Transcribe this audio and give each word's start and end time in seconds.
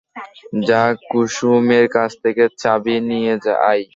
যা 0.67 0.81
কুসুমের 1.09 1.85
কাছ 1.95 2.11
থেকে 2.23 2.43
চাবি 2.61 2.95
নিয়ে 3.09 3.33
আয়। 3.69 3.83